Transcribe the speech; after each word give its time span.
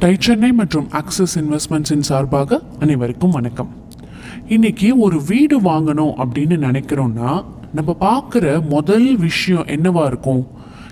Tie 0.00 0.16
Chennai 0.18 0.52
மற்றும் 0.52 0.86
axis 0.90 1.34
இன்வெஸ்ட்மெண்ட்ஸின் 1.38 2.04
சார்பாக 2.08 2.58
அனைவருக்கும் 2.78 3.30
வணக்கம். 3.30 3.68
இன்னைக்கு 4.48 4.98
ஒரு 4.98 5.22
வீடு 5.22 5.60
வாங்கணும் 5.60 6.12
அப்படின்னு 6.22 6.56
நினைக்கிறோம்னா 6.64 7.44
நம்ம 7.74 7.96
பார்க்குற 8.00 8.66
முதல் 8.68 9.16
விஷயம் 9.16 9.64
என்னவா 9.64 10.04
இருக்கும்? 10.06 10.42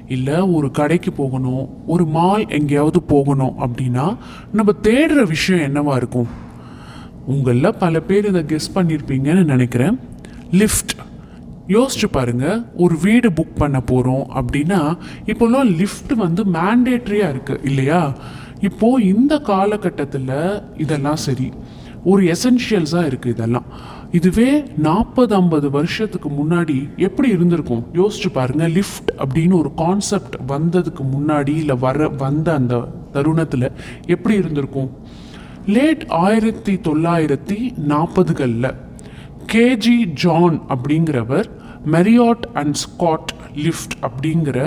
இல்லை 0.09 0.39
ஒரு 0.57 0.71
கடைக்கு 0.71 1.13
போகணும் 1.13 1.65
ஒரு 1.87 2.05
மால் 2.07 2.49
எங்கேயாவது 2.49 3.03
போகணும் 3.03 3.55
அப்படின்னா 3.61 4.17
நம்ம 4.53 4.75
தேடுற 4.83 5.23
விஷயம் 5.23 5.65
என்னவா 5.69 5.97
இருக்கும்? 5.97 6.29
உங்களில் 7.27 7.79
பல 7.79 8.01
பேர் 8.01 8.27
இதை 8.27 8.43
கெஸ் 8.43 8.75
பண்ணியிருப்பீங்கன்னு 8.75 9.45
நினைக்கிறேன். 9.45 9.99
லிஃப்ட் 10.51 10.95
யோசிச்சு 11.69 12.09
பாருங்க 12.11 12.47
ஒரு 12.77 12.97
வீடு 13.03 13.31
புக் 13.31 13.61
பண்ண 13.63 13.81
போகிறோம் 13.81 14.25
அப்படின்னா 14.35 14.97
இப்போல்லாம் 15.27 15.77
லிஃப்ட் 15.77 16.15
வந்து 16.15 16.45
மேண்டேட்ரியாக 16.45 17.35
இருக்குது 17.35 17.65
இல்லையா? 17.65 18.15
இப்போ 18.69 18.89
இந்த 19.13 19.35
காலகட்டத்தில் 19.51 20.37
இதெல்லாம் 20.77 21.21
சரி. 21.27 21.49
ஒரு 22.05 22.23
எசென்ஷியல்ஸாக 22.25 23.09
இருக்குது 23.09 23.35
இதெல்லாம். 23.37 23.67
இதுவே 24.13 24.49
நாற்பது 24.77 25.33
ஐம்பது 25.35 25.71
வருஷத்துக்கு 25.71 26.29
முன்னாடி 26.29 26.77
எப்படி 26.97 27.29
இருந்திருக்கும்? 27.29 27.83
யோசிச்சு 27.93 28.29
பாருங்க 28.33 28.69
லிஃப்ட் 28.69 29.11
அப்படின்னு 29.19 29.55
ஒரு 29.59 29.71
கான்செப்ட் 29.75 30.37
வந்ததுக்கு 30.49 31.03
முன்னாடி 31.15 31.53
இல்லை 31.57 31.77
வர 31.77 32.09
வந்த 32.09 32.55
அந்த 32.55 32.75
தருணத்தில் 33.13 33.67
எப்படி 34.07 34.35
இருந்திருக்கும்? 34.37 34.91
லேட் 35.67 36.05
ஆயிரத்தி 36.09 36.75
தொள்ளாயிரத்தி 36.77 37.59
நாற்பதுகளில் 37.89 38.75
கேஜி 39.53 39.99
ஜான் 40.23 40.57
அப்படிங்கிறவர் 40.69 41.49
மெரியாட் 41.93 42.45
அண்ட் 42.55 42.75
ஸ்காட் 42.75 43.33
லிஃப்ட் 43.55 43.97
அப்படிங்கிற 44.03 44.59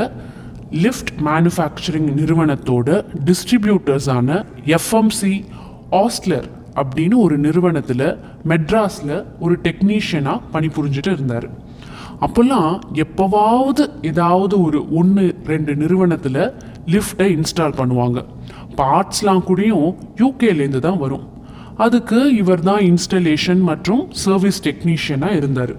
லிஃப்ட் 0.72 1.12
மேனுஃபேக்சரிங் 1.26 2.10
நிறுவனத்தோட 2.18 3.06
டிஸ்ட்ரிபியூட்டர்ஸான 3.26 4.46
எஃப்எம்சி 4.66 5.46
ஆஸ்லர் 5.92 6.48
அப்படின்னு 6.76 7.14
ஒரு 7.16 7.38
நிறுவனத்தில் 7.38 8.18
மெட்ராஸில் 8.48 9.24
ஒரு 9.40 9.60
டெக்னீஷியனாக 9.64 10.42
பணிபுரிஞ்சுட்டு 10.54 11.12
இருந்தார். 11.12 11.50
அப்போல்லாம் 12.22 12.80
எப்போவாவது 12.94 13.90
ஏதாவது 14.02 14.64
ஒரு 14.64 14.94
ஒன்று 14.96 15.36
ரெண்டு 15.46 15.76
நிறுவனத்தில் 15.76 16.54
லிஃப்ட்டை 16.86 17.38
இன்ஸ்டால் 17.38 17.78
பண்ணுவாங்க. 17.78 18.26
பார்ட்ஸ்லாம் 18.78 19.44
கூடயும் 19.48 19.96
யூகேலேருந்து 20.18 20.80
தான் 20.80 20.98
வரும். 20.98 21.28
அதுக்கு 21.78 22.36
இவர் 22.36 22.60
தான் 22.60 22.82
இன்ஸ்டலேஷன் 22.82 23.60
மற்றும் 23.60 24.12
சர்வீஸ் 24.12 24.68
டெக்னீஷியனாக 24.68 25.36
இருந்தார். 25.36 25.76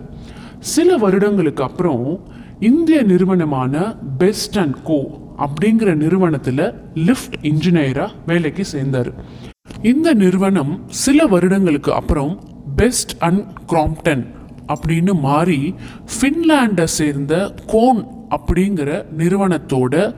சில 0.59 0.97
வருடங்களுக்கு 0.97 1.63
அப்புறம் 1.63 2.21
இந்திய 2.61 3.03
நிறுவனமான 3.03 3.97
பெஸ்ட் 4.19 4.59
அண்ட் 4.59 4.83
கோ 4.83 4.97
அப்படிங்கிற 5.37 5.95
நிறுவனத்தில் 5.95 6.75
லிஃப்ட் 6.95 7.35
இன்ஜினியராக 7.43 8.09
வேலைக்கு 8.27 8.65
சேர்ந்தார். 8.65 9.11
இந்த 9.83 10.15
நிறுவனம் 10.15 10.81
சில 10.89 11.27
வருடங்களுக்கு 11.27 11.93
அப்புறம் 11.93 12.43
பெஸ்ட் 12.77 13.13
அண்ட் 13.19 13.45
கிராம்ப்டன் 13.69 14.25
அப்படின்னு 14.67 15.21
மாறி 15.21 15.75
ஃபின்லாண்டை 16.15 16.85
சேர்ந்த 16.85 17.55
கோன் 17.67 18.07
அப்படிங்கிற 18.31 19.05
நிறுவனத்தோட 19.19 20.15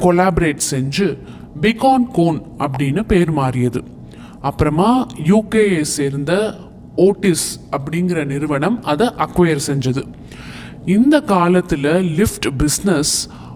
கொலாபரேட் 0.00 0.60
செஞ்சு 0.70 1.18
பிகான் 1.60 2.08
கோன் 2.12 2.42
அப்படின்னு 2.58 3.04
பேர் 3.06 3.30
மாறியது. 3.30 3.82
அப்புறமா 4.40 5.06
யூகேயை 5.24 5.80
சேர்ந்த 5.80 6.54
ஓட்டிஸ் 6.96 7.48
அப்படிங்கிற 7.70 8.24
நிறுவனம் 8.24 8.82
அதை 8.82 9.06
அக்வயர் 9.06 9.66
செஞ்சது. 9.66 10.04
இந்த 10.86 11.20
காலத்தில் 11.20 12.16
லிஃப்ட் 12.16 12.48
பிஸ்னஸ் 12.58 13.12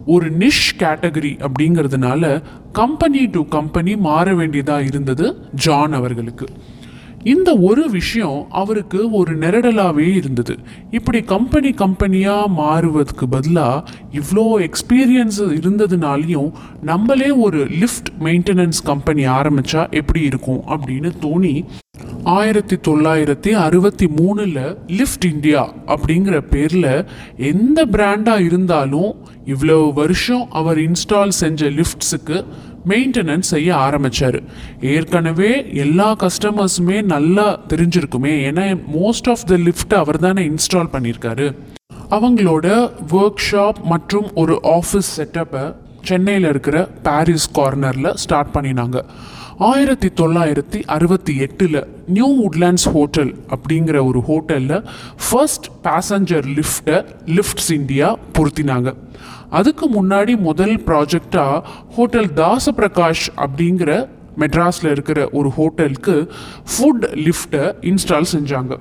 ஒரு 0.07 0.31
நிஷ் 0.31 0.73
கேட்டகரி 0.79 1.47
அப்படிங்கிறதுனால 1.47 2.43
கம்பெனி 2.73 3.27
டு 3.27 3.49
கம்பெனி 3.49 3.97
மாற 3.97 4.35
வேண்டியதாக 4.35 4.83
இருந்தது 4.83 5.37
ஜான் 5.55 5.93
அவர்களுக்கு. 5.93 6.47
இந்த 7.25 7.57
ஒரு 7.57 7.91
விஷயம் 7.91 8.47
அவருக்கு 8.51 9.11
ஒரு 9.11 9.39
நெருடலாகவே 9.39 10.15
இருந்தது. 10.15 10.59
இப்படி 10.91 11.21
கம்பெனி 11.21 11.71
கம்பெனியாக 11.71 12.49
மாறுவதுக்கு 12.63 13.27
பதிலாக 13.31 13.91
இவ்வளோ 14.13 14.69
எக்ஸ்பீரியன்ஸ் 14.69 15.39
இருந்ததுனாலையும் 15.39 16.53
நம்மளே 16.83 17.31
ஒரு 17.31 17.59
லிஃப்ட் 17.59 18.09
மெயின்டெனன்ஸ் 18.21 18.83
கம்பெனி 18.85 19.27
ஆரம்பித்தா 19.27 19.91
எப்படி 19.91 20.21
இருக்கும் 20.21 20.63
அப்படின்னு 20.69 21.13
தோணி 21.21 21.65
ஆயிரத்தி 22.25 22.77
தொள்ளாயிரத்தி 22.77 23.51
அறுபத்தி 23.51 24.07
மூணில் 24.07 24.77
லிஃப்ட் 24.87 25.25
இந்தியா 25.25 25.75
அப்படிங்கிற 25.87 26.41
பேரில் 26.41 27.05
எந்த 27.37 27.87
பிராண்டாக 27.87 28.41
இருந்தாலும் 28.41 29.17
இவ்வளோ 29.47 29.93
வருஷம் 29.93 30.47
அவர் 30.51 30.79
இன்ஸ்டால் 30.79 31.29
செஞ்ச 31.29 31.71
லிஃப்ட்ஸுக்கு 31.71 32.45
மெயின்டெனன்ஸ் 32.89 33.41
செய்ய 33.41 33.77
ஆரம்பித்தார் 33.77 34.43
ஏற்கனவே 34.81 35.75
எல்லா 35.75 36.17
கஸ்டமர்ஸுமே 36.17 37.03
நல்லா 37.03 37.61
தெரிஞ்சிருக்குமே. 37.69 38.35
ஏன்னா 38.49 38.81
மோஸ்ட் 38.95 39.29
ஆஃப் 39.29 39.47
த 39.47 39.57
லிஃப்ட் 39.57 39.95
அவர் 39.95 40.19
தானே 40.19 40.49
இன்ஸ்டால் 40.49 40.93
பண்ணியிருக்காரு. 40.93 41.55
அவங்களோட 42.11 42.91
ஒர்க் 43.11 43.43
ஷாப் 43.51 43.83
மற்றும் 43.83 44.35
ஒரு 44.35 44.61
ஆஃபீஸ் 44.63 45.13
செட்டப்பை 45.17 45.61
சென்னையில் 46.03 46.49
இருக்கிற 46.49 46.77
பாரிஸ் 47.03 47.49
கார்னரில் 47.59 48.15
ஸ்டார்ட் 48.15 48.55
பண்ணினாங்க. 48.55 48.99
ஆயிரத்தி 49.59 50.09
தொள்ளாயிரத்தி 50.21 50.79
அறுபத்தி 50.95 51.35
எட்டில் 51.37 51.79
நியூ 52.07 52.29
உட்லேண்ட்ஸ் 52.47 52.87
ஹோட்டல் 52.95 53.33
அப்படிங்கிற 53.55 53.97
ஒரு 54.09 54.21
ஹோட்டலில் 54.29 54.85
ஃபர்ஸ்ட் 55.25 55.69
பேசஞ்சர் 55.85 56.47
லிஃப்ட்டை 56.59 56.99
லிஃப்ட்ஸ் 57.37 57.71
இந்தியா 57.79 58.09
பொருத்தினாங்க. 58.39 58.95
அதுக்கு 59.51 59.87
முன்னாடி 59.97 60.35
முதல் 60.49 60.75
ப்ராஜெக்டாக 60.87 61.63
ஹோட்டல் 61.97 62.31
தாசபிரகாஷ் 62.41 63.27
அப்படிங்கிற 63.37 64.09
மெட்ராஸில் 64.39 64.91
இருக்கிற 64.91 65.29
ஒரு 65.31 65.49
ஹோட்டலுக்கு 65.59 66.17
ஃபுட் 66.73 67.07
லிஃப்ட்டை 67.27 67.65
இன்ஸ்டால் 67.91 68.31
செஞ்சாங்க. 68.35 68.75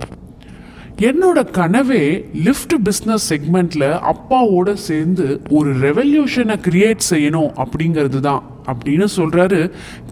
என்னோட 1.02 1.40
கனவே 1.52 2.02
லிஃப்ட் 2.34 2.74
பிஸ்னஸ் 2.84 3.26
செக்மெண்ட்ல 3.30 3.86
அப்பாவோட 4.12 4.74
சேர்ந்து 4.74 5.42
ஒரு 5.50 5.70
ரெவல்யூஷனை 5.80 6.56
கிரியேட் 6.62 7.04
செய்யணும் 7.10 7.52
அப்படிங்கிறது 7.58 8.20
தான் 8.20 8.42
அப்படின்னு 8.66 9.08
சொல்றாரு 9.16 9.60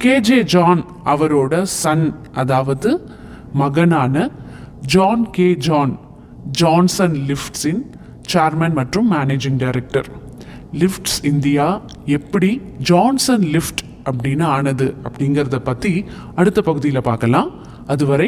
கேஜே 0.04 0.40
ஜான் 0.44 0.82
அவரோட 1.06 1.62
சன் 1.62 2.06
அதாவது 2.34 2.92
மகனான 3.54 4.30
ஜான் 4.86 5.26
கே 5.32 5.54
ஜான் 5.54 5.94
ஜான்சன் 6.52 7.18
லிஃப்ட்ஸின் 7.28 7.84
சேர்மன் 8.32 8.74
மற்றும் 8.74 9.12
மேனேஜிங் 9.14 9.58
டைரக்டர் 9.58 10.10
லிஃப்ட்ஸ் 10.74 11.20
இந்தியா 11.26 11.68
எப்படி 12.06 12.62
ஜான்சன் 12.82 13.46
லிஃப்ட் 13.52 13.84
அப்படின்னு 14.06 14.46
ஆனது 14.48 14.96
அப்படிங்கிறத 15.04 15.58
பற்றி 15.60 16.06
அடுத்த 16.36 16.62
பகுதியில் 16.62 17.02
பார்க்கலாம். 17.02 17.50
அதுவரை 17.88 18.28